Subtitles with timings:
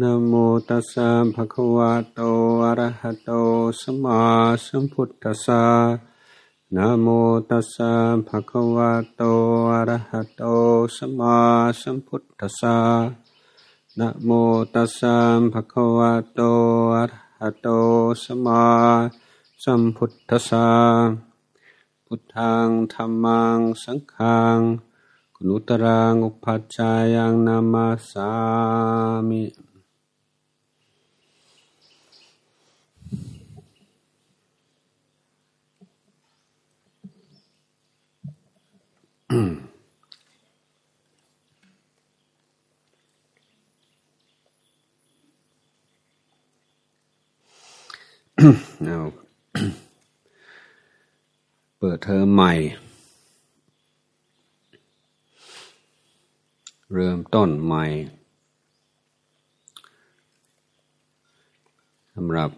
[0.00, 0.32] นะโม
[0.68, 2.20] ตัสสะภะคะวะโต
[2.62, 3.30] อะระหะโต
[3.80, 4.20] สัมมา
[4.66, 5.64] สัมพุทธัสสะ
[6.74, 7.06] นะโม
[7.50, 7.92] ตัสสะ
[8.28, 9.22] ภะคะวะโต
[9.72, 10.42] อะระหะโต
[10.96, 11.38] สัมมา
[11.80, 12.78] สัมพุทธัสสะ
[13.98, 14.30] นะโม
[14.74, 15.16] ตัสสะ
[15.52, 16.40] ภะคะวะโต
[16.94, 17.68] อะระหะโต
[18.24, 18.64] สัมมา
[19.62, 20.68] สัมพุทธัสสะ
[22.06, 24.58] พุทธังธัมมังสังฆัง
[25.46, 28.30] นุตรังอุปัชฌายังนามาสา
[29.28, 29.42] มิ
[48.84, 48.98] เอา
[51.78, 52.52] เปิดเทอมใหม่
[56.96, 57.84] เริ่มต้นใหม่
[62.14, 62.50] สำหรับ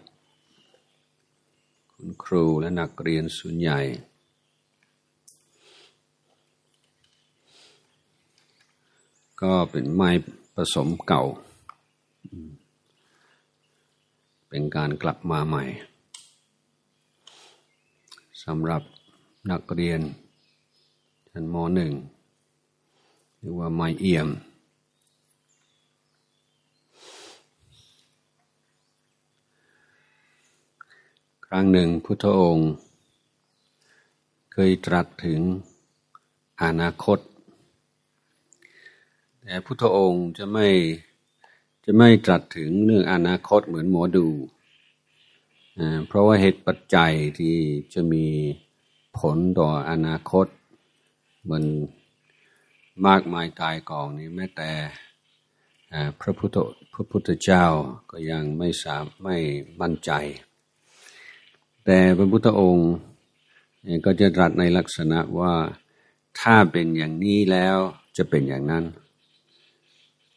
[1.93, 3.79] คุณครูและนักเรียนส่วนใหญ่
[9.41, 10.09] ก็เป็นไม้
[10.55, 11.23] ผสมเก่า
[14.49, 15.63] เป็นการกลับมาใหม่
[18.43, 18.81] สำหรับ
[19.51, 20.01] นักเรียน
[21.31, 21.93] ชั้นมหนึ่ง
[23.45, 24.29] หรือว่าไม้เอี่ยม
[31.45, 32.69] ครั้งหนึ่งพุทธองค์
[34.51, 35.39] เคยตรัสถึง
[36.63, 37.19] อนาคต
[39.41, 40.67] แต่พุทธองค์จะไม่
[41.85, 44.27] จะไม่ตรัสถึงเรื่องอนาคตเหมือนหมอดู
[46.07, 47.55] เพราะว่าเหตุปัจจัยที่
[47.93, 48.25] จะมี
[49.19, 50.47] ผลต่ออนาคต
[51.49, 51.63] มัน
[53.07, 54.71] มากมายกายกองนี้แม้แต่
[56.21, 56.57] พระพุทธ
[56.93, 57.65] พระพุทธเจ้า
[58.11, 59.37] ก็ยังไม่สามไม่
[59.81, 60.11] มั่นใจ
[61.85, 62.91] แต่พระพุทธองค์
[64.05, 65.53] ก็จะตรัสในลักษณะว่า
[66.39, 67.77] ถ้าเป็นอย่างนี้แล้ว
[68.17, 68.85] จะเป็นอย่างนั้น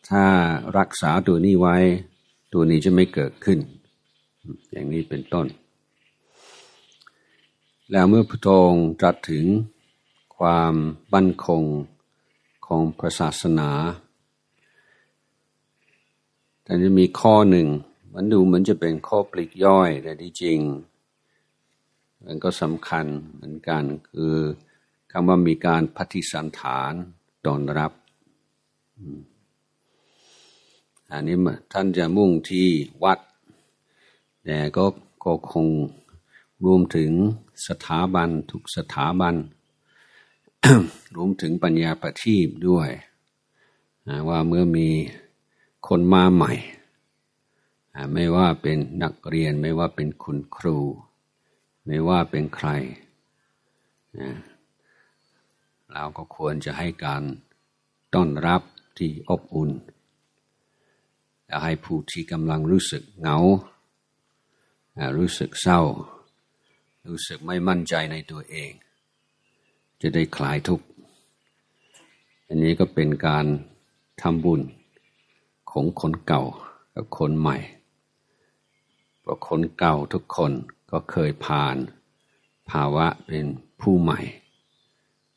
[0.08, 0.24] ถ้า
[0.78, 1.76] รักษาตัวนี้ไว้
[2.52, 3.58] ตัวนี้จะไม่เกิดขึ้น
[4.72, 5.46] อย่างนี้เป็นต้น
[7.90, 9.44] แล้วเมื่อพระองค์ตรัสถึง
[10.36, 10.74] ความ
[11.12, 11.62] บั่นคง
[12.66, 13.70] ของพระศาสนา
[16.62, 17.68] แต่จะมีข้อหนึ่ง
[18.14, 20.60] มันดูเหมือนจะเป็นข้อปลีกย่อย แต่ที่จริง
[22.24, 24.34] มันก็สำคัญเหมือนกันคือ
[25.12, 26.92] คำว่ามีการปฏิสันฐาน
[27.46, 27.92] ตอนรับ
[31.10, 31.36] อันนี้
[31.72, 32.68] ท่านจะมุ่งที่
[33.04, 33.18] วัด
[34.44, 34.84] แต่ก็
[35.24, 35.66] ก็คง
[36.64, 37.10] รวมถึง
[37.68, 39.34] สถาบันทุกสถาบัน
[41.16, 42.90] รวมถึงปัญญาประทีปด้วย
[44.28, 44.88] ว่าเมื่อมี
[45.88, 46.52] คนมาใหม่
[48.12, 50.78] ไม่ว่าเป็นนักเรียนไม่ว่าเป็นคุณครู
[51.86, 52.68] ไม่ว่าเป็นใคร
[55.92, 57.22] เราก็ควรจะให้การ
[58.14, 58.62] ต้อนรับ
[58.98, 59.70] ที่อบอุ่น
[61.46, 63.38] อย่าให้ผู้ที่กำลังรู้สึกเหงา
[65.18, 65.80] รู้สึกเศร้า
[67.08, 68.72] รู้สึกไม่มั่นใจในตัวเอง
[70.00, 70.86] จะได้คลายทุกข์
[72.46, 73.46] อันนี้ก็เป็นการ
[74.22, 74.60] ทำบุญ
[75.70, 76.44] ของคนเก่า
[76.94, 77.58] กับคนใหม่
[79.20, 80.52] เพราะคนเก่าทุกคน
[80.90, 81.76] ก็เคยผ่าน
[82.70, 83.44] ภาวะเป็น
[83.80, 84.20] ผู้ใหม่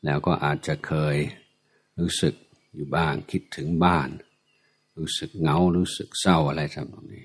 [0.04, 1.16] แล้วก็อาจจะเคย
[2.00, 2.34] รู้สึก
[2.74, 4.08] อยู่บ้างคิดถึงบ้าน
[4.98, 7.24] รู้สึกเหงารู้สึกเศร้าอะไรทำตรงนี้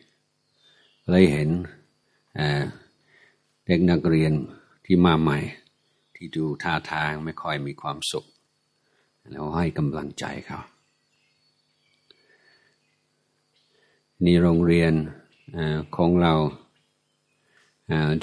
[1.09, 1.49] เลยเห็น
[3.65, 4.33] เด็กนักเรียน
[4.85, 5.39] ที่มาใหม่
[6.15, 8.25] ที่ดูท่าทางไม่ค่อยมีความสุข
[9.31, 10.61] แล้วให้กำลังใจเขา
[14.23, 14.93] นี่โรงเรียน
[15.55, 15.57] อ
[15.95, 16.33] ของเรา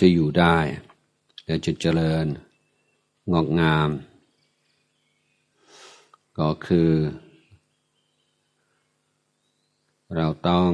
[0.00, 0.56] จะอยู่ได้
[1.44, 2.26] และจะเจริญ
[3.32, 3.90] งอกงาม
[6.38, 6.90] ก็คือ
[10.16, 10.70] เราต้อง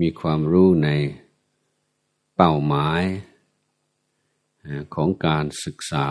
[0.00, 0.88] มีความรู้ใน
[2.36, 3.02] เป้าหมาย
[4.94, 6.08] ของการศึกษา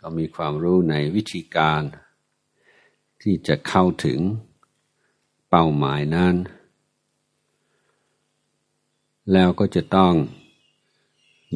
[0.00, 1.82] ก็มีความรู้ในวิธีการ
[3.22, 4.20] ที่จะเข้าถึง
[5.48, 6.34] เป้าหมายนั้น
[9.32, 10.14] แล้วก็จะต้อง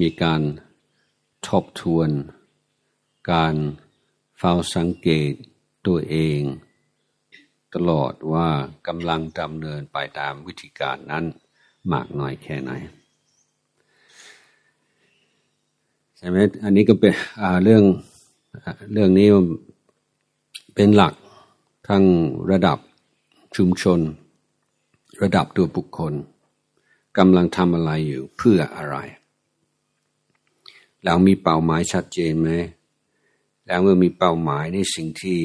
[0.00, 0.42] มีการ
[1.48, 2.10] ทบทวน
[3.32, 3.54] การ
[4.38, 5.32] เฝ้าสังเกต
[5.86, 6.40] ตัวเอง
[7.74, 8.48] ตลอดว่า
[8.86, 11.24] กำลังดำเนินไปตามวิธีการนั้น
[11.92, 12.70] มากน้อยแค่ไหน
[16.22, 17.12] ใช่ไหมอันนี้ก็เป็น
[17.64, 17.82] เรื่อง
[18.92, 19.28] เรื่องนี้
[20.74, 21.14] เป็นหลัก
[21.88, 22.04] ทั้ง
[22.50, 22.78] ระดับ
[23.56, 24.00] ชุมชน
[25.22, 26.12] ระดับตัวบุคคล
[27.18, 28.96] กำลังทำอะไรอยู่เพื่ออะไร
[31.04, 32.50] เรามีเป้าหมายชัดเจนไหม
[33.66, 35.40] แล้วเมื่อมีเป้าหมายในสิ่งที่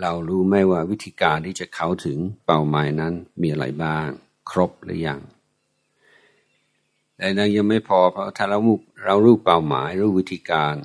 [0.00, 3.12] เรารู้ไหมว่าวิธีการที่จะเข้าถึงเป้าหมายนั้น
[3.42, 4.08] มีอะไรบ้าง
[4.50, 5.20] ครบหรือยัง
[7.20, 8.58] แต่นั้นยังไม่พอเพราะถ้าเรา
[9.04, 10.76] เรารู้เป้าหมายรู้วิธีการ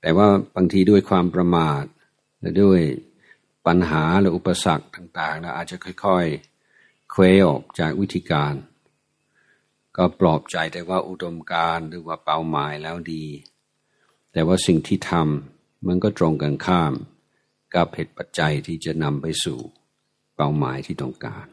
[0.00, 1.84] แต่ว่าบางทีด้วยความประมาท
[2.40, 2.80] และด้วย
[3.66, 8.54] ปัญหาหรืออุปสรรคต่างๆเราอาจจะค่อยๆเคว้ออกจากวิธีการ
[9.96, 13.24] ก็ปลอบใจแต่ว่าอุดมการหรือว่าเป้าหมายแล้วดี
[14.32, 16.92] แต่ว่าสิ่งที่ทำมันก็ตรงกันข้าม
[17.74, 19.58] กับเหตุปัจจัยที่จะนำไปสู่
[20.36, 21.46] เป้าหมายที่ต้องการ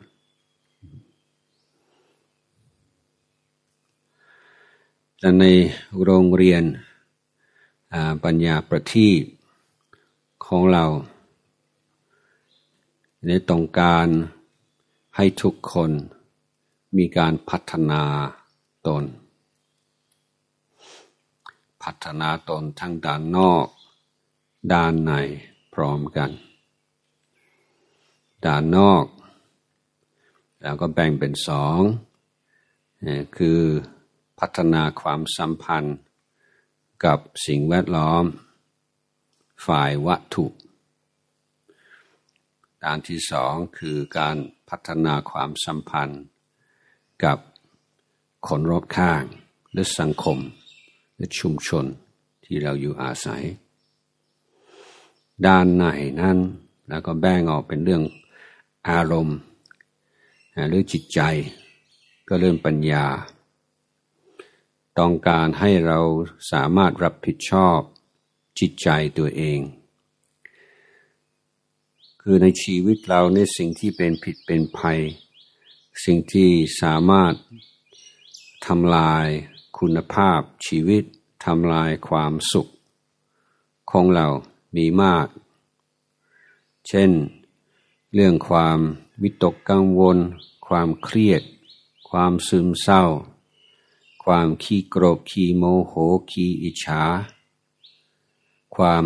[5.21, 5.45] แต่ใน
[6.04, 6.63] โรงเรียน
[8.24, 9.24] ปัญญาประทีป
[10.45, 10.86] ของเรา
[13.25, 14.07] ในต้องการ
[15.16, 15.92] ให้ทุกคน
[16.98, 18.04] มีการพัฒนา
[18.88, 19.04] ตน
[21.83, 23.68] พัฒนาตนทั้งด้านนอก
[24.74, 25.12] ด้านใน
[25.74, 26.30] พร้อมกัน
[28.45, 29.06] ด้านนอก
[30.62, 31.80] แล้วก็แบ่งเป็นสอง
[33.38, 33.62] คือ
[34.40, 35.98] พัฒนาความสัมพันธ์
[37.06, 38.24] กับสิ่งแวดล้อม
[39.66, 40.46] ฝ่ายวัตถุ
[42.84, 44.36] ด้านที่สองคือการ
[44.70, 46.22] พัฒนาความสัมพันธ์
[47.24, 47.38] กับ
[48.48, 49.24] คนรอบข้าง
[49.72, 50.38] หรือสังคม
[51.16, 51.86] หรือชุมชน
[52.46, 53.44] ที่เราอยู่อาศัย
[55.46, 55.86] ด้านไหน
[56.22, 56.38] นั้น
[56.90, 58.04] แล้วก็แบ่งออกเป็นเรื่อง
[58.90, 59.38] อารมณ์
[60.70, 61.20] หรือจิตใจ
[62.28, 63.06] ก็เรื่องปัญญา
[65.00, 66.00] ต้องการให้เรา
[66.51, 67.80] สามารถรับผิดชอบ
[68.60, 69.60] จิตใจตัวเอง
[72.22, 75.00] คือในชีวิตเราในสิ่งที่เป็นผิดเป็นภัย
[76.06, 76.50] สิ่งที่
[76.81, 77.34] สามารถ
[78.68, 79.25] ทำลาย
[79.80, 81.04] คุณภาพชีวิต
[81.45, 82.68] ทำลายความสุข
[83.92, 84.28] ของเรา
[84.75, 85.28] มีมาก
[86.88, 87.12] เช่น
[88.13, 88.80] เรื่องความ
[89.22, 90.18] วิตกกังวล
[90.68, 91.42] ความเครียด
[92.10, 93.04] ความซึมเศร้า
[94.24, 95.94] ความขี้โกรธขี้โมโห
[96.31, 97.04] ขี้อิจฉา
[98.75, 99.06] ความ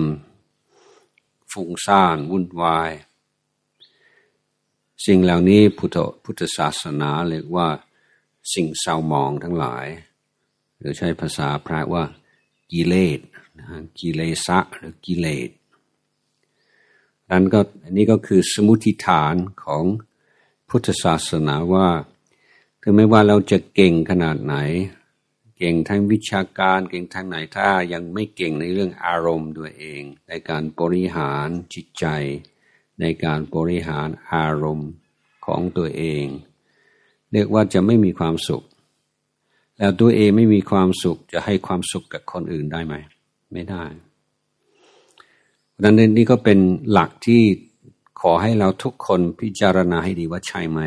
[1.51, 2.91] ฟุ้งซ่านวุ่นวาย
[5.05, 7.67] สิ่งเหล่านี้พุทธพุทธศาสนาเรียกว่า
[8.53, 9.87] สิ่งเศร้าหมองทั้งหลาย
[10.77, 12.03] หรือใช้ภาษาพระว่า
[12.71, 13.19] กิเลส
[13.99, 15.49] กิเลสะหรือกิเลส
[17.29, 19.83] นั้นก็อันนี้ก็คือสมุติฐานของ
[20.69, 21.87] พุทธศาสนาว่า
[22.81, 24.55] ถึงไม่ว่าเราจะเก่งขนาดไหน
[25.57, 32.05] เก่งทั้งวิชาการเก่งทางไหนถ้ายังไม่เก่งในเรื่องอารมณ์ตัวเอง ในการบริหารจิตใจ
[33.01, 34.91] ในการบริหารอารมณ์
[35.45, 36.25] ของตัวเอง
[37.31, 38.63] เรียกว่าจะไม่มีความสุข
[39.77, 42.95] แล้วตัวเองไม่มีความสุขจะให้ความสุขกับคนอื่นได้ไหม
[43.53, 43.83] ไม่ได้
[45.83, 46.59] ดังนั้นนี่ก็เป็น
[46.91, 47.41] หลักที่
[48.21, 50.81] ขอให้เราทุกคนพิจารณาให้ดีว่าใช่ไหม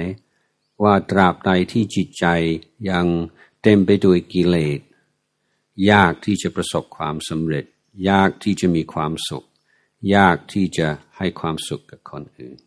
[0.82, 2.24] ว่าตราบใดที่จิตใจ
[2.90, 3.06] ยัง
[3.68, 4.80] เต็มไปด้วยกิเลส
[5.90, 7.64] ยากที่จะประสบความสำเร็จ
[8.10, 9.44] ยากที่จะมีความสุข
[10.14, 12.58] ยากที่จะให้ความสุขกับคนอื่น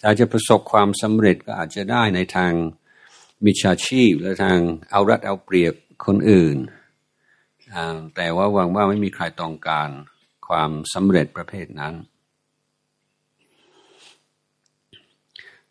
[0.00, 2.52] ถ้าจะประสบความสำเร็จก็อาจจะได้ในทาง
[3.44, 4.58] มิชาชีพและทาง
[4.90, 5.74] เอารัดเอาเปรียบ
[6.06, 6.56] คนอื่น
[8.16, 9.88] แต่ว่าหวังว่าไม่มีใครต้องการ
[10.48, 11.94] ความสำเร็จประเภทนั้น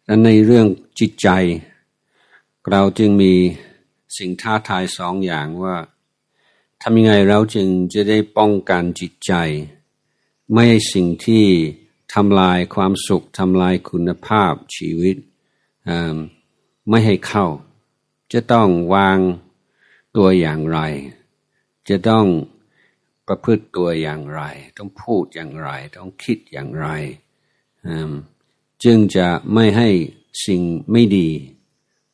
[0.08, 0.68] ดังในเรื่อง
[1.00, 1.30] จิตใจ
[2.70, 3.34] เราจึงมี
[4.18, 5.76] สิ่งท้าทายสองอย่างว่า
[6.82, 9.34] ทำยังไงเราจึงจะได้ป้องกันจิตใจ
[10.52, 11.46] ไม่ให้สิ่งที่
[12.14, 15.18] ทำลายความสุขทำลายคุณภาพชีวิต
[16.90, 17.48] ไม่ให้เข้า
[18.34, 19.20] จะต้องวาง
[20.18, 20.80] ตัวอย่างไร
[21.90, 22.26] จะต้อง
[23.28, 24.42] ประพฤติตัวอย่างไร
[24.78, 26.88] ต้องพูดอย่างไร ต้องคิดอย่างไร
[28.84, 29.90] จึงจะไม่ให้
[30.46, 30.62] สิ่ง
[30.92, 31.30] ไม่ดี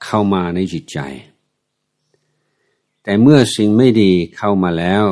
[0.04, 1.00] เข้ามาในจิตใจ
[3.06, 5.06] แต่เมื่อสิ่งไม่ดีเข้ามาแล้ว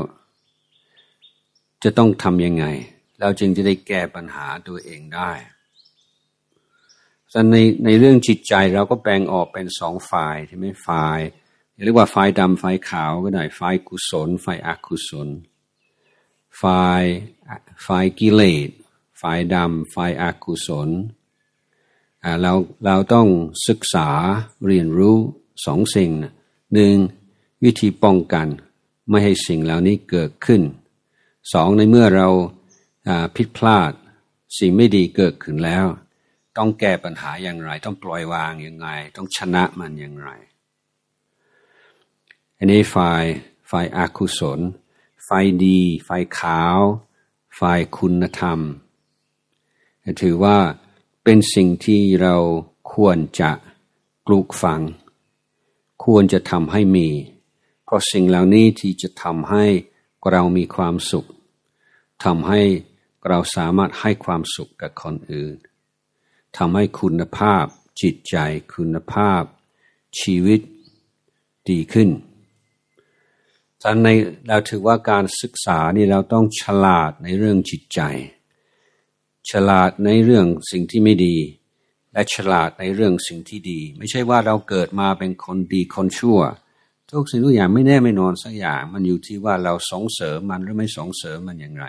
[1.83, 2.65] จะต้องทำยังไง
[3.19, 5.31] เราจึงจะได้แก้ปัญหาตัวเองได้
[7.33, 11.19] ส่ในในเรื่องจิตใจเราก็แบ่งออกเป็นสองฝ่ายใช่ไหมฝ่าย
[11.83, 15.27] เรียกว่าฝ่ายดำฝ่ายขาวก็ได้ฝ่ายกุศลฝ่ายอกุศล
[16.61, 17.03] ฝ่าย
[17.87, 18.69] ฝ่ายกิเลส
[19.21, 20.89] ฝ่ายดำฝ่ายอกุศล
[22.41, 22.53] เรา
[22.85, 23.27] เราต้อง
[23.67, 24.09] ศึกษา
[24.67, 25.17] เรียนรู้
[25.65, 26.11] สองสิ่ง
[26.73, 26.95] หนึ่ง
[27.63, 28.47] วิธีป้องกัน
[29.09, 30.61] ไม่ให้สิ่งเหล่านี้เกิดขึ้น
[31.53, 32.29] สองในเมื่อเรา
[33.35, 33.91] ผิดพลาด
[34.57, 35.85] สิ่งไม่ดีเกิดขึ้นแล้ว
[36.57, 40.29] ต้องแก้ปัญหาอย่างไร ต้องปล่อยวางอยังไงต้องชนะมันอย่างไร
[42.57, 43.23] อันนี้ฝ่าย
[43.71, 44.59] ฝ่ายอาคุศล
[45.27, 46.79] ฝ่ายดีฝ่ายขาว
[47.59, 48.59] ฝ่ายคุณธรรม
[50.21, 50.57] ถือว่า
[51.23, 52.35] เป็นสิ่งที่เรา
[52.93, 53.51] ควรจะ
[54.25, 54.81] ปลูกฝัง
[56.05, 57.07] ควรจะทำให้มี
[57.93, 59.65] เพราะสิ่งเหล่านี้ที่จะทำให้
[60.31, 61.29] เรามีความสุข
[62.23, 62.61] ทำให้
[63.27, 65.57] เราสามารถให้ความสุขกับคนอื่น
[66.57, 67.65] ทำให้คุณภาพ
[68.01, 68.37] จิตใจ
[68.75, 69.43] คุณภาพ
[70.19, 70.59] ชีวิต
[71.69, 72.09] ดีขึ้น
[73.81, 74.09] ฉะนั้นใน
[74.47, 78.01] เราถือว่าการศึกษานี่เราต้องฉลาดในเรื่องจิตใจ
[79.51, 81.37] ฉลาดในเรื่องสิ่งที่ไม่ดี
[82.13, 86.41] และฉลาดในเรื่องสิ่งที่ดี ไม่ใช่ว่าเราเกิดมาเป็นคนดีคนชั่ว
[87.13, 91.85] ทุกสิ่งทุกอย่างไม่แน่ไม่นอนสักอย่าง มันอยู่ที่ว่าเราส่งเสริมมันหรือไม่ส่งเสริมมันอย่างไร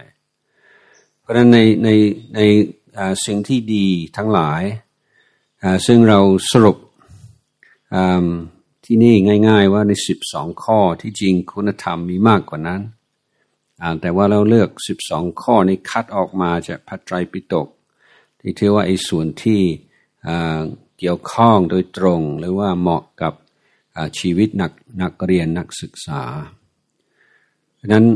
[1.21, 1.89] เพราะฉะนั้นในใน
[2.35, 2.41] ใน
[3.27, 4.63] สิ่งที่ดีทั้งหลาย
[5.87, 6.21] ซึ่งเรา
[6.53, 6.77] สรุป
[8.85, 9.15] ที่นี่
[9.49, 12.83] ง่าย ๆ ว่าในสิบสองข้อที่จริงคุณธรรมมีมากกว่านั้น
[14.01, 17.69] แต่ว่าเราเลือกสิบสองข้อนี้คัดออกมาจากพระไตรปิฎก
[18.41, 19.61] ที่เทว่าไอ้ส่วนที่
[20.99, 23.35] เกี่ยวข้องโดยตรง หรือว่าเหมาะกับ
[24.19, 24.73] ชีวิตนัก
[25.03, 26.23] นักเรียนนักศึกษา
[27.79, 28.07] ดังนั้น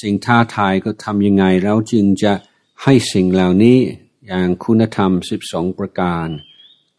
[0.00, 2.32] สิ่งท้าทายก็ทำยังไงเราจึงจะ
[2.82, 3.78] ให้สิ่งเหล่านี้
[4.26, 6.26] อย่างคุณธรรมสิบสองประการ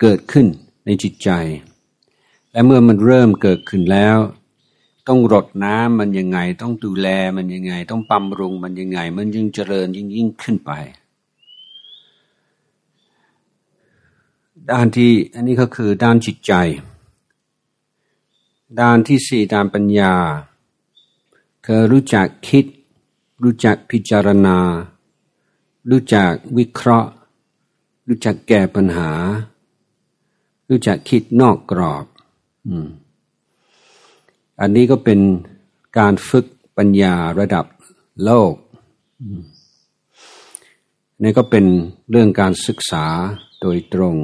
[0.01, 0.48] เกิดขึ้น
[0.86, 1.29] ในจิตใจ
[2.51, 4.17] และเมื่อมันเริ่มเกิดขึ้นแล้ว
[5.07, 7.07] ต้องรดน้ำมันยังไง ต้องดูแล
[7.38, 10.71] มันยังไง ต้องบำรุงมันยังไง มันยิ่งเจริญยิ่งยิ่งขึ้นไป
[14.71, 16.53] ด้านที่อันนี้ก็คือด้านจิตใจ
[18.77, 20.13] ด้านที่สี่ด้านปัญญา
[21.65, 22.65] คือรู้จักคิด
[23.43, 24.57] รู้จักพิจารณา
[25.89, 27.11] รู้จักวิเคราะห์
[28.07, 29.09] รู้จักแก้ปัญหา
[30.69, 32.05] รู้จักคิดนอกกรอบ
[34.59, 35.19] อันนี้ก็เป็น
[35.97, 36.45] การฝึก
[36.77, 37.65] ปัญญาระดับ
[38.23, 38.53] โลก
[41.23, 41.65] นี่ก็เป็น
[42.09, 43.05] เรื่องการศึกษา
[43.61, 44.15] โดยตรง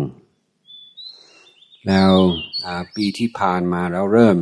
[1.88, 2.12] แล้ว
[2.96, 4.38] ปีที่ผ่านมาเราเริ่ม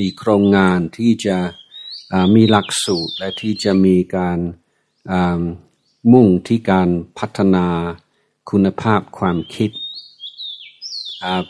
[0.00, 1.36] มีโครงงานที่จะ
[2.34, 4.38] มีหลักสูตรและที่จะมีการ
[6.12, 7.66] มุ่งที่การพัฒนา
[8.50, 9.70] คุณภาพความคิด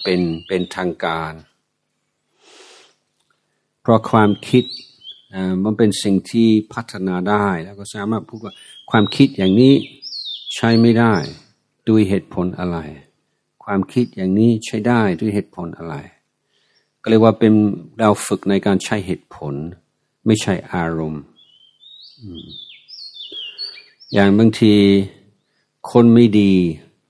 [0.02, 1.32] เป็นเป็นทางการ
[3.80, 4.64] เพราะความคิด
[5.64, 8.54] มันเป็นสิ่งที่พัฒนาได้ แล้วก็สามารถพูดว่า
[8.90, 9.74] ความคิดอย่างนี้
[10.54, 11.14] ใช้ไม่ได้
[11.88, 12.78] ด้วยเหตุผลอะไร
[13.70, 15.94] ความคิดอย่างนี้ใช้ได้ด้วยเหตุผลอะไร
[17.02, 17.52] ก็เรียกว่าเป็น
[17.98, 19.54] เราฝึกในการใช้เหตุผล
[20.26, 21.22] ไม่ใช่อารมณ์
[24.12, 24.74] อย่างบางที
[25.90, 26.54] คนไม่ดี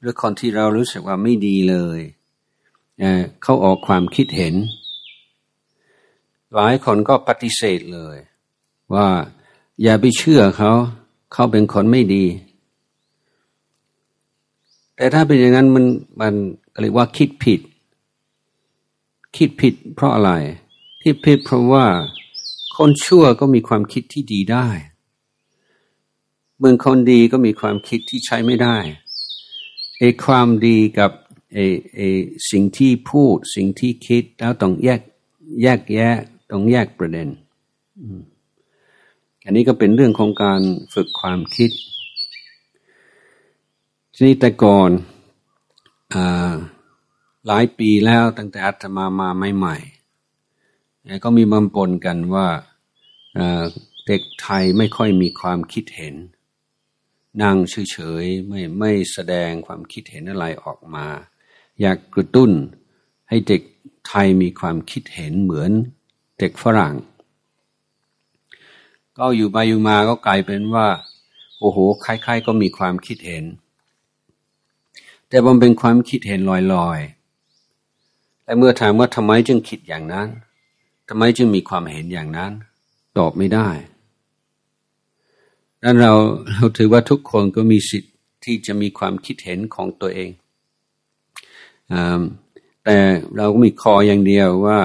[0.01, 2.01] หรือคนที่เรารู้สึกว่าไม่ดีเลย
[3.43, 4.55] เขาออกความคิดเห็น
[6.55, 8.17] หลายคนก็ปฏิเสธเลย
[8.95, 9.09] ว่า
[9.83, 10.73] อย่าไปเชื่อเขา
[11.33, 12.25] เขาเป็นคนไม่ดี
[14.99, 15.85] แต่ถ้าเป็นอย่างนั้นมัน
[16.21, 16.35] มัน
[16.81, 17.61] เรียกว่าคิดผิด
[19.37, 20.33] คิดผิดเพราะอะไร
[21.03, 21.87] คิดผิดเพราะว่า
[22.77, 24.69] คนชั่วก็มีความคิดที่ดีได้
[26.59, 28.77] เมืองคนดีก็มีความคิดที่ใช้ไม่ได้
[29.99, 31.11] ไอ้ความดีกับ
[31.55, 31.59] เอ
[31.95, 32.01] เอ
[32.51, 35.01] สิ่งที่พูดสิ่งที่คิดแล้วต้องแยก
[35.63, 36.17] แยกแยะ
[36.51, 37.29] ต้องแยกประเด็น
[39.45, 40.63] อันนี้ก็เป็นเรื่องของการ
[40.95, 41.71] ฝึกความคิด
[44.21, 44.91] ทีนี้แต่ก่อน
[47.47, 52.49] หลายปีแล้วตั้งแต่อาตมามาใหม่ๆก็มีบำปนกันว่า
[54.07, 56.15] เด็กไทยไม่ค่อยมีความคิดเห็น
[57.43, 61.07] นั่งเฉยๆไม่ไม่แสดงความคิดเห็นอะไรออกมา
[61.81, 62.51] อยากกระตุ้น
[63.29, 63.63] ให้เด็ก
[64.09, 65.71] ไทยมีความคิดเห็นเหมือน
[66.39, 66.95] เด็กฝรั่ง
[69.19, 70.87] ก็อยู่ไปอยู่มาก็กลายเป็นว่า
[71.61, 73.47] โอ้โหใครๆก็มีความคิดเห็น
[75.29, 76.41] แต่มันเป็นความคิดเห็น
[76.75, 80.29] ลอยๆแต่เมื่อถามว่าทำไมจึงคิดอย่างนั้น
[81.09, 82.53] ทำไมจึงมีความเห็นอย่างนั้น
[83.19, 83.69] ตอบไม่ได้
[85.83, 86.13] ดังนั้นเรา
[86.53, 90.31] เราถือว่าทุกคนก็มีสิทธิ์ที่จะมีความคิดเห็นของตัวเอง
[92.85, 92.97] แต่
[93.37, 94.79] เราก็มีคออย่างเดียวว่า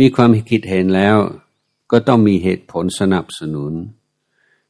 [0.00, 1.16] มีความคิดเห็นแล้ว
[1.92, 3.72] ก็ต้องมีเหตุผลสนับสนุน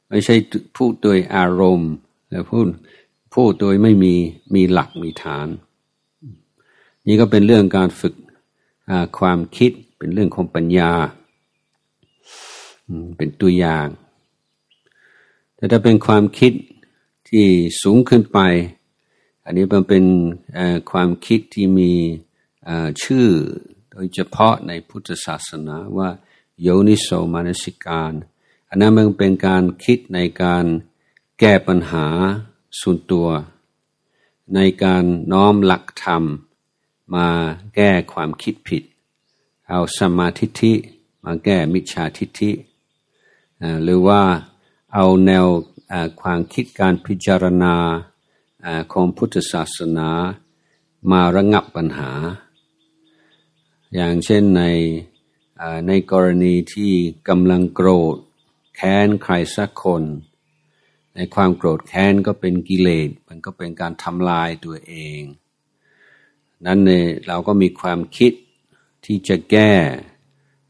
[0.09, 0.35] ไม่ใช่
[0.75, 1.91] พูดโดยอารมณ์
[2.29, 2.67] แต่พูด
[3.33, 4.13] พูดโดยไม่มี
[4.55, 5.47] มีหลักมีฐาน
[7.07, 8.15] นี่ก็เป็นเรื่องการฝึก
[9.19, 10.91] ความคิดเป็นเรื่องของปัญญา
[13.17, 13.87] เป็นตัวอย่าง
[15.55, 16.53] แต่ถ้าเป็นความคิด
[17.29, 17.45] ที่
[17.81, 18.39] สูงขึ้นไป
[19.45, 20.05] อันนี้มันเป็น
[20.91, 21.93] ความคิดที่มี
[23.03, 23.27] ชื่อ
[23.91, 26.09] โดยเฉพาะในพุทธศาสนาว่า
[26.61, 28.13] โยนิโสมานสิการ
[28.69, 30.65] อันนั้นมันเป็นการคิดในการ
[31.39, 32.07] แก้ปัญหา
[32.79, 33.27] ส่วนตัว
[34.55, 36.23] ในการน้อมหลักธรรม
[37.15, 37.27] มา
[37.75, 38.83] แก้ความคิดผิด
[39.69, 40.73] เอาสมาธิิ
[41.23, 42.51] มาแก้มิจฉาทิฏฐิ
[43.83, 44.21] หรือว่า
[44.93, 45.45] เอาแนว
[46.21, 47.75] ความคิดการพิจารณา
[48.91, 50.09] ของพุทธศาสนา
[51.11, 52.11] มาระงับปัญหา
[53.93, 54.63] อย่างเช่นใน
[55.87, 56.93] ในกรณีที่
[57.29, 58.17] กำลังโกรธ
[58.75, 60.03] แค้นใครสักคน
[61.15, 65.21] ในความโกรธแค้นก็เป็นกิเลส มันก็เป็นการทำลายตัวเอง
[66.65, 66.91] นั้นเน
[67.27, 68.33] เราก็มีความคิด
[69.05, 69.71] ที่จะแก้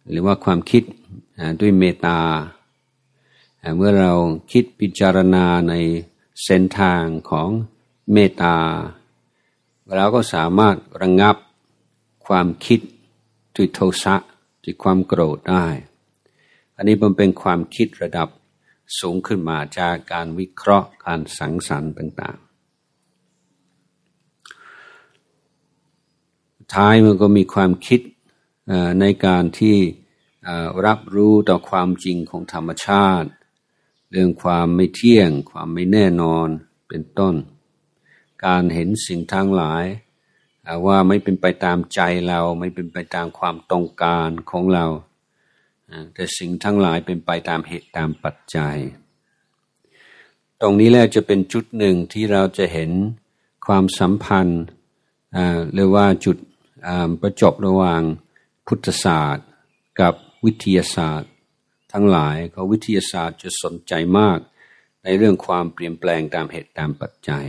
[0.09, 0.83] หรือว่าความคิด
[1.59, 2.19] ด้วยเมตตา
[3.75, 4.13] เมื่อเรา
[4.51, 5.73] คิดพิจารณาใน
[6.45, 7.49] เส้นทางของ
[8.13, 8.57] เมตตา
[9.95, 11.35] เราก็สามารถระงงับ
[12.27, 12.79] ความคิด
[13.55, 14.15] ด้วยโทสะ
[14.63, 15.65] ด้วยความโกรธได้
[16.75, 18.29] อันนี้มันเป็นความคิดระดับ
[18.99, 22.53] สูงขึ้นมาจากการวิเคราะห์การสังสรรค์ต่างๆ
[26.73, 28.01] ท้ายมันก็มีความคิด
[28.99, 29.77] ในการที่
[30.85, 33.29] รับรู้ต่อความจริงของธรรมชาติ
[34.11, 36.47] เรื่องความไม่เที่ยง ความไม่แน่นอน
[36.87, 37.35] เป็นต้น
[38.45, 39.85] การเห็นสิ่งทั้งหลาย
[40.85, 44.85] ว่าไม่เป็นไปตามใจเราไม่เป็นไปตามความต้องการของเรา
[46.13, 48.77] แต่สิ่งทั้งหลายเป็นไปตามเหตุตามปัจจัย
[50.61, 52.91] ตรงนี้แหละจะเป็นจุดหนึ่งที่เราจะเห็น
[53.65, 54.63] ความสัมพันธ์
[55.73, 56.37] หรือว่าจุด
[57.21, 58.01] ประจบระหว่าง
[58.67, 59.47] พุทธศาสตร์
[60.01, 60.13] กับ
[60.45, 61.31] วิทยาศาสตร์
[61.91, 64.39] ทั้งหลายเขาวิทยาศาสตร์จะสนใจมาก
[65.03, 67.45] ในเรื่องความเปลี่ยนแปลงตามเหตุตามปัจจัย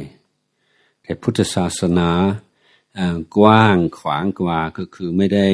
[1.02, 2.10] แต่พุทธศาสนา
[3.36, 5.46] กว้างขวางกว่าก็คือไม่ได้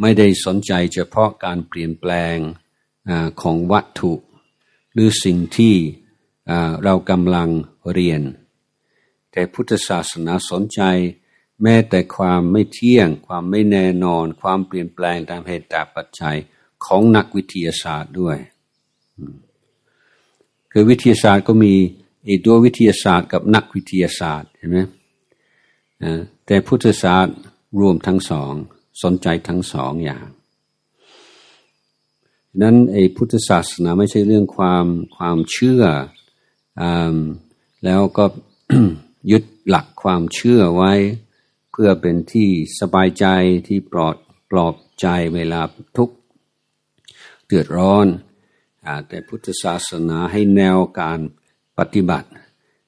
[0.00, 2.36] ไม่ได้สนใจเฉพาะการเปลี่ยนแปลง
[3.08, 3.10] อ
[3.42, 4.12] ของวัตถุ
[4.92, 5.74] หรือสิ่งที่
[6.84, 7.48] เรากำลัง
[7.92, 8.22] เรียน
[9.32, 10.80] แต่พุทธศาสนาสนใจ
[11.62, 16.36] แม้แต่ความไม่เที่ยง ความไม่แน่นอน ความเปลี่ยนแปลงตามเหตุตาปัจจัย
[16.84, 18.38] ของนักวิทยาศาสตร์ด้วย
[20.72, 21.74] คือวิทยาศาสตร์ก็มี
[22.26, 24.78] อีตัววิทยาศาสตร์กับนักวิทยาศาสตร์เห็นไหม
[26.46, 27.36] แต่พุทธศาสตร์
[27.80, 28.52] รวมทั้งสอง
[29.02, 30.28] สนใจทั้งสองอย่าง
[32.62, 35.82] นั้นไอ้พุทธศาสนาไม่ใช่เรื่องความความเชื่อ
[36.80, 36.82] อ
[37.84, 38.24] แล้วก็
[39.30, 40.92] ยึดหลักความเชื่อไว้
[41.70, 42.48] เพื่อเป็นที่
[42.80, 43.26] สบายใจ
[43.66, 44.16] ที่ปลอด
[44.50, 45.60] ปลอบใจเวลา
[45.96, 46.10] ทุก
[47.46, 48.06] เดือดร้อน
[49.08, 51.18] แต่พุทธศาสนาให้แนวการ
[51.78, 52.28] ปฏิบัติ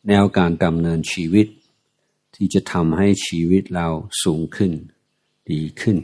[0.08, 1.46] แนวการดำเนินชีวิต
[2.34, 3.88] ที่จะทำให้ชีวิตเรา
[4.22, 4.72] สูงขึ้น
[5.50, 5.98] ดีขึ้น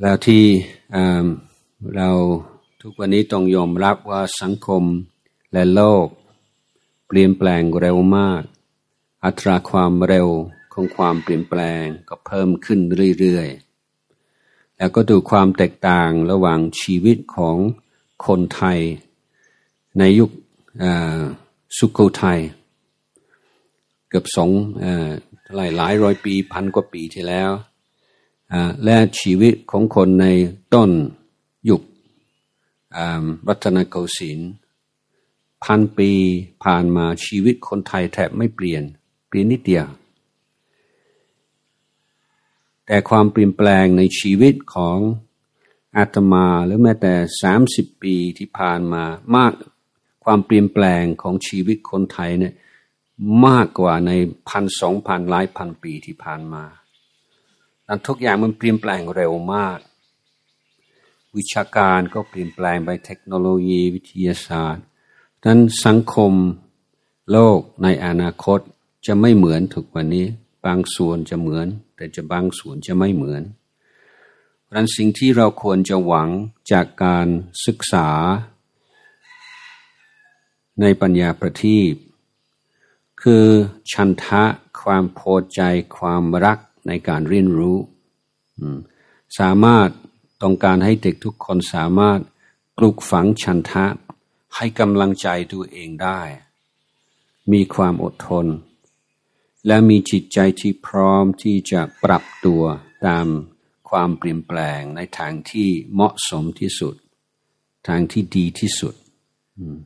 [0.00, 0.44] แล้วที่
[1.96, 2.10] เรา
[2.80, 4.82] ทุกวันนี้ต้องยอมรับว่าสังคม
[5.52, 6.06] และโลก
[7.06, 8.42] เปลี่ยนแปลงเร็วมาก
[9.24, 10.28] อัตราความเร็ว
[10.72, 12.80] ของความเปลี่ยนแปลงก็เพิ่มขึ้น
[13.18, 17.56] เรื่อยๆ แล้วก็ดูความแตกต่างระหว่างชีวิตของ
[18.26, 18.78] คนไทย
[19.98, 20.30] ในยุค
[21.78, 22.40] สุโขทัย
[24.12, 24.50] เกือบสอง
[25.56, 27.50] หลายหลายร้อยปีพันกว่าปีที่แล้ว
[28.84, 30.26] และชีวิตของคนใน
[30.74, 30.90] ต้น
[31.68, 31.82] ยุค
[33.48, 34.52] รัตนโกสินทร์
[35.64, 36.10] พันปี
[36.64, 38.82] ผ่านมาชีวิตคนไทยแทบไม่เปลี่ยน
[39.28, 39.86] เปลี่ยนนิดเดียว
[42.86, 44.98] แต่ความเปลี่ยนแปลงในชีวิตของ
[45.96, 49.04] อาตมาหรือแม้แต่สามสิบปีที่ผ่านมา
[49.36, 49.52] มาก
[50.24, 52.54] ความเปลี่ยนแปลงของชีวิตคนไทยเนี่ย
[53.46, 54.10] มากกว่าใน
[54.48, 56.64] พันสองพันหลายพันปีที่ผ่านมา
[57.86, 59.78] ดังทุกอย่างมันเปลี่ยนแปลงเร็วมาก
[61.36, 64.84] วิชาการก็เปลี่ยนแปลงไปเทคโนโลยีวิทยาศาสตร์
[65.42, 66.32] ดังนั้นสังคม
[67.30, 68.60] โลกในอนาคต
[69.06, 70.26] จะไม่เหมือนถูกวันนี้
[70.66, 73.42] บางส่วนจะเหมือน แต่จะบางส่วนจะไม่เหมือน
[74.66, 76.28] ดังนั้นสิ่งที่เราควรจะหวัง
[76.72, 77.28] จากการ
[77.66, 78.08] ศึกษา
[80.80, 81.94] ในปัญญาประทีป
[83.22, 83.46] คือ
[83.92, 84.42] ชันทะ
[84.82, 85.60] ความพอใจ
[85.96, 87.78] ความรักในการเรียนรู้
[89.38, 89.88] สามารถ
[90.42, 92.20] ต้องการให้เด็กทุกคนสามารถ
[92.76, 93.84] ปลูกฝังชันทะ
[94.56, 96.20] ให้กำลังใจตัวเองได้
[97.52, 98.46] มีความอดทน
[99.66, 102.62] และมีจิตใจที่พร้อมที่จะปรับตัว
[103.06, 103.26] ตาม
[103.88, 106.94] ความเปลี่ยนแปลงในทางที่เหมาะสมที่สุด
[107.88, 108.94] ทางที่ดีที่สุด
[109.58, 109.78] อืม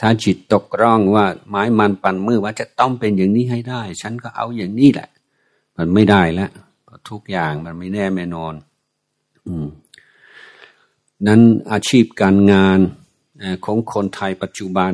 [0.00, 5.08] ถ้าจิตตกร่องว่าไม้มันปั่นมือว่าจะต้องเป็นอย่างนี้ให้ได้ ฉันก็เอาอย่างนี้แหละ
[5.76, 6.50] มันไม่ได้แล้ว
[7.10, 8.54] ทุกอย่างมันไม่แน่ไม่นอน
[9.46, 9.66] อืม
[11.26, 11.40] นั้น
[11.72, 12.78] อาชีพการงาน
[13.64, 14.92] ของคนไทยปัจจุบัน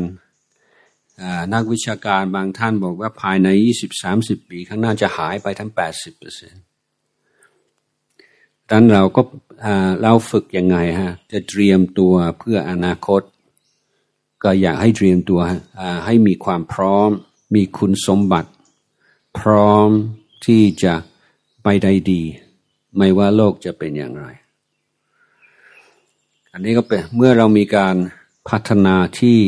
[1.55, 3.49] นักวิชาการบางท่านบอกว่าภายใน
[3.99, 6.62] 20-30 ปีข้างหน้าจะหายไปทั้ง 80%เปอร์เซ็นต์
[8.69, 9.23] ดังนั้นเราก็
[10.03, 13.23] เราฝึกยังไงฮะ จะเตรียมตัวเพื่ออนาคต
[14.42, 15.40] ก็อยากให้เตรียมตัว
[16.07, 17.11] ให้มีความพร้อม
[17.55, 18.51] มีคุณสมบัติ
[19.38, 19.88] พร้อม
[20.46, 20.94] ที่จะ
[21.62, 22.22] ไปได้ดี
[22.96, 24.27] ไม่ว่าโลกจะเป็นอย่างไร
[26.53, 27.96] อันนี้ก็เป็นเมื่อเรามีการ
[28.49, 29.38] พัฒนาที่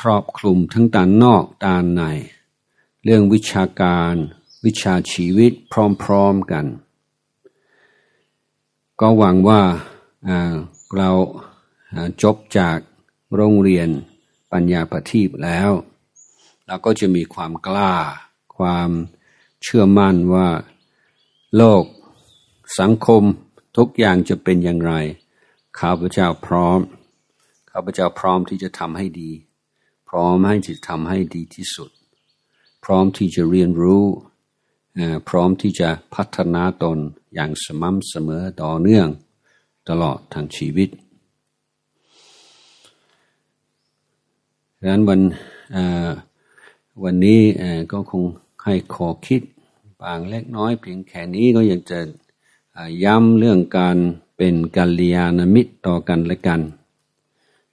[0.00, 2.02] ครอบคลุมทั้งด้านนอกด้านใน
[3.04, 4.14] เรื่องวิชาการ
[4.64, 5.52] วิชาชีวิต
[6.02, 6.66] พร้อมๆกัน
[9.00, 9.60] ก็หวังว่า
[10.96, 11.10] เรา
[12.22, 12.78] จบจาก
[13.34, 13.88] โรงเรียน
[14.52, 15.70] ปัญญาปทีปแล้ว
[16.66, 17.92] เราก็จะมีความกล้า
[18.56, 18.90] ความ
[19.62, 20.48] เชื่อมั่นว่า
[21.56, 21.84] โลก
[22.80, 23.22] สังคม
[23.76, 24.92] ทุกอย่างจะเป็นอย่างไร
[25.78, 26.80] ข้าพเจ้าพร้อม
[27.70, 29.30] ข้าพเจ้าพร้อมที่จะทำให้ดี
[30.08, 31.90] พร้อมให้จะทำให้ดีที่สุด
[32.84, 34.04] พร้อมที่จะเรียนรู้
[35.28, 36.98] พร้อมที่จะพัฒนาตน
[37.34, 39.08] อย่างสม่ำเสมอต่อเนื่อง
[39.88, 40.88] ตลอดทางชีวิต
[44.80, 45.20] ดังนั้นวัน
[47.04, 47.40] วันนี้
[47.92, 48.22] ก็คง
[48.64, 49.42] ให้ขอคิด
[50.02, 52.00] บางเล็กน้อยเพียงแค่นี้ก็อยากจะ
[53.04, 53.96] ย้ำเรื่องการ
[54.36, 56.60] เป็นกัลยาณมิตรต่อกันและกัน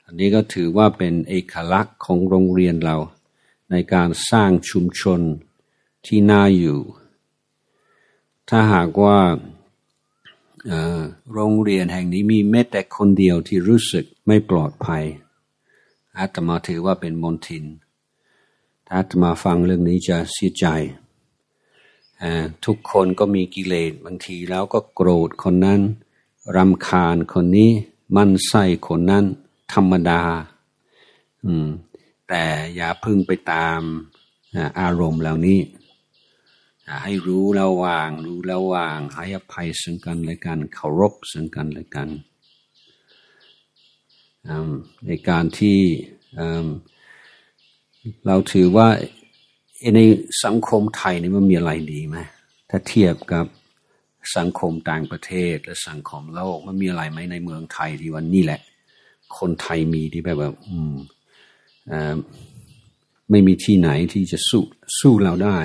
[0.06, 2.98] อันนี้ก็ถือว่าเป็นเอกลักษณ์ของโรงเรียนเรา
[3.72, 5.22] ในการสร้างชุมชน
[6.06, 6.80] ที่น่าอยู่
[8.50, 9.20] ถ้าหากว่า
[11.34, 15.04] โรงเรียนแห่งนี้มีแม้แต่คนเดียวที่รู้สึกไม่ปลอดภัย
[16.20, 17.66] อาตมาถือว่าเป็นมนทิน
[18.88, 20.66] ถ้าอาตมาฟังเรื่องนี้จะเสียใจ
[22.66, 25.82] ทุกคนก็มีกิเลสบางทีแล้วก็โกรธคนนั้น
[26.56, 27.72] รำคาญคนนี้
[28.16, 29.26] มั่นไส้คนนั้น
[29.74, 30.22] ธรรมดา
[31.46, 31.68] อืม
[32.30, 33.82] แต่อย่าพึ่งไปตาม
[34.80, 35.60] อารมณ์เหล่านี้
[37.04, 42.10] ให้รู้แล้ววาง รู้แล้ววางให้อภัยซึ่งกันและกัน เคารพซึ่งกันและกัน
[45.08, 45.80] ในการที่
[48.28, 48.88] เราถือว่า
[49.96, 50.00] ใน
[50.46, 52.18] สังคมไทยนี่มันมีอะไรดีไหม
[52.70, 53.46] ถ้าเทียบกับ
[54.38, 58.62] สังคมต่างประเทศและสังคมโลกมันมีอะไรไหมในเมืองไทยที่วันนี้แหละ
[59.38, 60.96] คนไทยมีที่แบบว่าอืม
[63.30, 64.64] ไม่มีที่ไหนที่จะสู้
[65.00, 65.60] สู้เราได้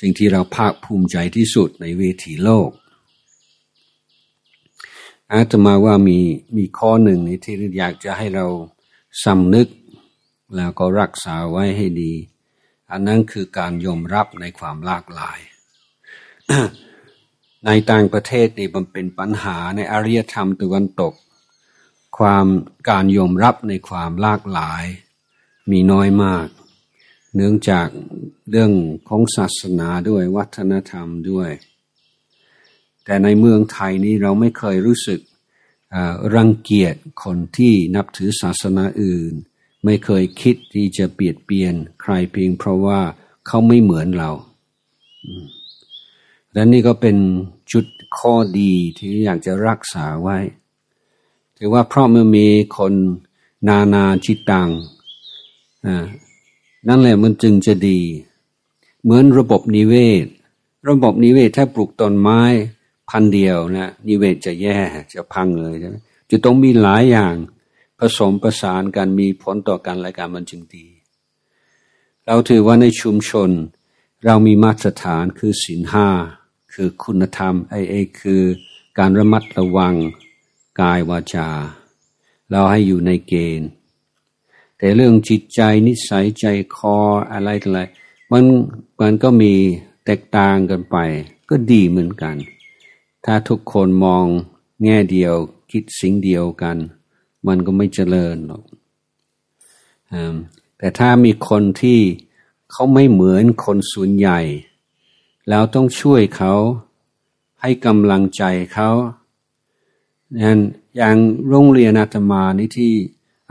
[0.00, 2.70] สิ่งที่เราภาคภูมิใจที่สุดในเวทีโลก
[5.32, 6.18] อาตมาว่ามี
[6.56, 8.46] มีข้อหนึ่งนี้ที่อยากจะให้เรา
[9.24, 9.68] สำนึก
[10.56, 12.12] แล้วก็รักษาไว้ให้ดี
[12.90, 15.38] อันนั้นคือการยอมรับในความหลากหลาย
[17.64, 21.14] ในต่างประเทศนี่มันเป็นปัญหาในอารยธรรมตะวันตก
[22.18, 22.46] ความ
[22.88, 24.84] การยอมรับในความหลากหลาย
[25.70, 26.46] มีน้อยมาก
[27.34, 27.88] เนื่องจาก
[28.50, 28.72] เรื่อง
[29.08, 31.50] ของศาสนาด้วยวัฒนธรรมด้วย
[33.06, 35.20] แต่ในเมืองไทยนี้เราไม่เคยรู้สึก
[36.34, 39.32] รังเกียจคนที่นับถือศาสนาอื่น
[39.84, 43.00] ไม่เคยคิดที่จะเปลียดเปลี่ยนใครเพียงเพราะว่า
[43.46, 44.30] เขาไม่เหมือนเรา
[46.52, 47.16] และนี่ก็เป็น
[47.72, 47.86] จุด
[48.18, 50.38] ข้อดีที่อยากจะรักษาไว้
[51.56, 52.94] ถือว่าเพราะเมื่อมีคน
[53.68, 54.70] นานาจิตตัง
[56.88, 58.00] นั่นแหละมันจึงจะดี
[59.02, 60.26] เหมือนระบบนิเวศ
[60.88, 62.42] ระบบนิเวศถ้าปลูกต้นไม้
[63.10, 64.78] พันเดียวนะนิเวศจะแย่
[65.14, 65.96] จะพังเลยใช่ไหม
[66.30, 67.34] จะต้องมีหลายอย่าง
[67.98, 70.86] ผสมประสานกันมีผลต่อกันและกันมันจึงดี
[72.26, 73.50] เราถือว่าในชุมชน
[74.24, 76.08] เรามีมาตรฐานคือศีลห้า
[76.72, 78.42] คือคุณธรรมไอเอคือ
[78.98, 79.94] การระมัดระวัง
[80.80, 81.48] กายวาจา
[82.50, 83.68] เราให้อยู่ในเกณฑ์
[84.78, 86.96] แต่เรื่องจิตใจนิสัยใจคอ
[87.32, 87.80] อะไรอะไร
[88.32, 88.44] มัน
[89.00, 89.54] มันก็มี
[90.04, 90.96] แตกต่างกันไป
[91.48, 92.36] ก็ดีเหมือนกัน
[93.28, 94.24] ถ้าทุกคนมอง
[94.84, 95.34] แง่เดียว
[95.70, 96.76] คิดสิ่งเดียวกัน
[97.46, 98.62] มันก็ไม่เจริญหรอก
[100.78, 102.00] แต่ถ้ามีคนที่
[102.72, 104.40] เขาไม่เหมือนคนส่วนใหญ่
[105.48, 106.54] แล้วต้องช่วยเขา
[107.60, 108.42] ให้กำลังใจ
[108.74, 108.90] เขา
[110.42, 110.60] นั่น
[110.96, 111.16] อย่าง
[111.48, 112.92] โรงเรียนอาตมานี่ที่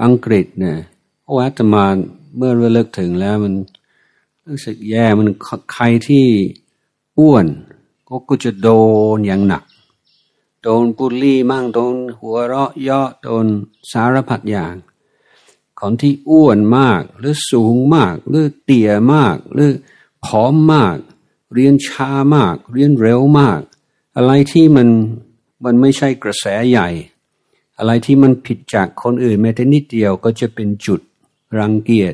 [0.04, 0.78] อังกฤษเนี่ย
[1.26, 1.86] โอ้อาตมา
[2.38, 3.54] เมื่อเลิกถึงแล้วมัน
[4.48, 5.28] รู้สึกแย่มัน
[5.74, 6.26] ใครที่
[7.20, 7.46] อ้วน
[8.08, 8.70] ก็ก็จะโด
[9.16, 9.64] นอย่างหนัก
[10.62, 13.46] โดนบุลลี่มั่งโดนหัวเราะเยาะโดน
[13.92, 14.76] สารพัดอย่าง
[15.80, 19.72] คนที่อ้วนมากหรือสูงมาก หรือเตี่ยมาก หรือ
[20.26, 20.98] ผอมมาก
[21.54, 23.60] เรียนช้ามาก เรียนเร็วมาก
[24.16, 24.88] อะไรที่มัน
[25.66, 26.90] มันไม่ใช่กระแสใหญ่
[27.78, 31.02] อะไรที่มันผิดจากคนอื่นแม้แต่นิดเดียวก็จะเป็นจุด
[31.60, 32.14] รังเกียจ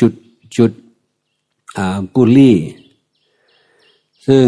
[0.00, 0.12] จุด
[0.56, 0.72] จุด
[2.14, 2.56] บุลลี่
[4.26, 4.46] ซึ่ง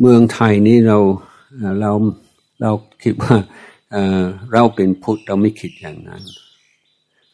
[0.00, 0.98] เมืองไทยนี้เรา
[1.80, 1.92] เรา
[2.62, 2.70] เรา
[3.02, 3.36] คิดว่า
[4.52, 6.22] เราเป็นพุทธเราไม่คิดอย่างนั้น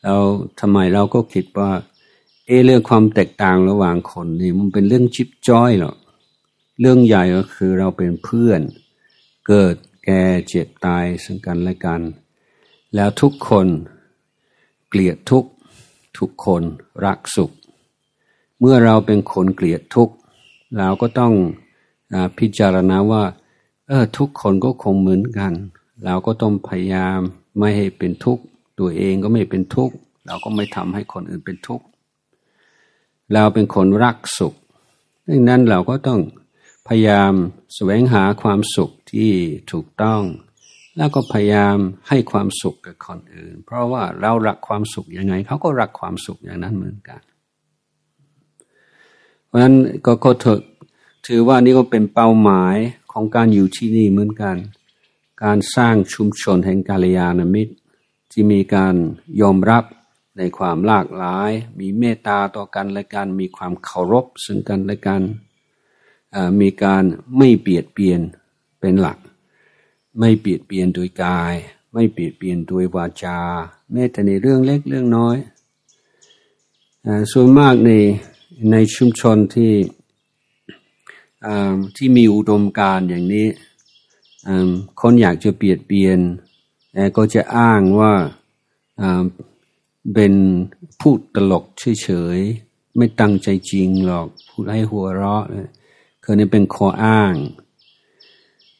[0.04, 0.16] เรา
[0.60, 1.70] ทำไมเราก็คิดว่า
[2.46, 5.96] เอเรื่องความแตกต่างระหว่างคนนี่มันเป็นเรื่องชิบจ้อยหรอก
[6.80, 8.60] เรื่องใหญ่ก็คือเราเป็นเพื่อน
[9.46, 12.00] เกิดแก่เจ็บตายซึ่งกันและกัน
[12.94, 13.66] แล้วทุกคน
[14.88, 15.44] เกลียดทุก
[16.18, 16.62] ทุกคน
[17.04, 17.52] รักสุข
[18.60, 20.10] เมื่อเราเป็นคนเกลียดทุก
[20.78, 21.34] เราก็ต้อง
[22.38, 23.22] พิจารณาว่า
[23.88, 25.52] เออทุกคนก็คงเหมือนกัน
[26.04, 27.18] เราก็ต้องพยายาม
[27.58, 28.44] ไม่ให้เป็นทุกข์
[28.78, 29.94] ตัวเองก็ไม่เป็นทุกข์
[30.26, 31.86] เราก็ไม่ทำให้คนอื่นเป็นทุกข์
[33.32, 34.54] เราเป็นคนรักสุข
[35.28, 36.20] ดังนั้นเราก็ต้อง
[36.88, 37.32] พยายาม
[37.74, 39.30] แสวงหาความสุขที่
[39.72, 40.22] ถูกต้อง
[40.96, 41.76] แล้วก็พยายาม
[42.08, 47.20] ให้ความสุขกับคนอื่น เพราะว่าเรารักความสุขยังไงเขาก็รักความสุขอย่างนั้นเหมือนกัน
[49.46, 49.74] เพราะฉะนั้น
[50.24, 50.32] ก็
[51.26, 52.76] ถือว่านี่ก็เป็นเป้าหมาย
[53.12, 54.56] ของการอยู่ที่นี่เหมือนกัน
[55.44, 57.74] การสร้างชุมชนแห่งกาลยานมิตร
[58.30, 58.94] ที่มีการ
[59.40, 59.84] ยอมรับ
[60.38, 65.22] ในความหลากหลาย มีเมตตาต่อกันและกันมีความเคารพซึ่งกันและกัน
[66.60, 67.04] มีการ
[67.36, 68.20] ไม่เบียดเบียน
[68.80, 69.18] เป็นหลัก
[70.18, 71.54] ไม่เบียดเบียนโดยกาย
[71.92, 73.38] ไม่เบียดเบียนโดยวาจา
[73.92, 75.36] แม้แต่ในเรื่องเล็กเรื่องน้อย
[77.32, 77.90] ส่วนมากใน
[78.72, 79.72] ในชุมชนที่
[81.96, 83.46] ที่มีอุดมการอย่างนี้
[85.00, 86.18] คนอยากจะเปลี่ยนเปลี่ยน
[87.16, 88.12] ก็จะอ้างว่า
[90.14, 90.34] เป็น
[91.00, 91.64] พูดตลก
[92.02, 95.44] เฉยๆไม่ตั้งใจจริงหรอกพูดให้หัวเราะ
[96.22, 97.34] คือนี่เป็นข้ออ้าง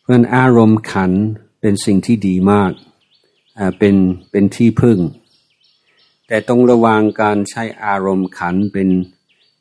[0.01, 1.13] เพราะนั้นอารมณ์ขัน
[1.61, 2.73] เป็นสิ่งที่ดีมาก
[3.79, 3.97] เป็น
[4.31, 4.99] เป็นที่พึ่ง
[6.27, 8.89] แต่ต้องระวังการใช้อารมณ์ขันเป็น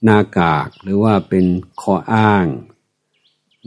[0.04, 1.46] หน้ากาก หรือว่าเป็น
[1.82, 2.46] ข้ออ้าง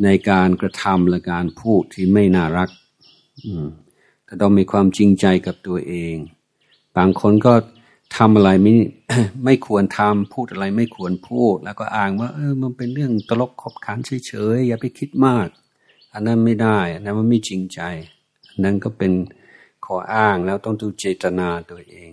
[0.04, 2.70] ในการกระทำและการพูดที่ไม่น่ารัก
[4.28, 6.16] ก็ต้องมีความจริงใจกับตัวเอง
[6.96, 7.54] บางคนก็
[8.16, 8.74] ทำอะไรไม่
[9.44, 15.48] ไม่ควรทำพูดอะไรไม่ควรพูด แล้วก็อ้างว่าเออมันเป็นเรื่องตลกขบขันเฉยๆอย่าไปคิดมาก
[16.12, 17.80] อันนั้นไม่ได้อันนั้นมันไม่จริงใจ
[18.50, 19.12] อันนั้นก็เป็น
[19.84, 22.10] ขออ้างแล้วต้องดูเจตนาตัวเอง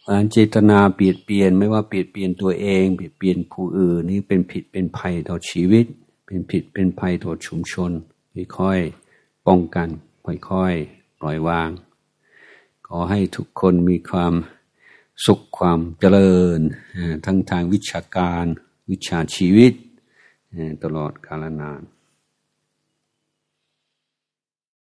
[0.00, 5.86] เพราะฉะนั้นเจตนาเปลี่ยนเปลี่ยนไม่ว่าเปลี่ยนเปลี่ยนตัวเองเปลี่ยนเปลี่ยนผู้อื่นนี่เป็นผิดเป็นภัยต่อชีวิต
[6.26, 7.92] เป็นผิดเป็นภัยต่อชุมชน
[8.58, 9.88] ค่อยๆป้องกัน
[10.26, 11.70] ค่อยๆปล่อยวาง
[12.86, 14.34] ขอให้ทุกคนมีความ
[15.26, 16.60] สุขความเจริญ
[17.24, 18.44] ทั้งทางวิชาการ
[18.90, 19.72] วิชาชีวิต
[20.82, 21.82] ตลอดกาลนาน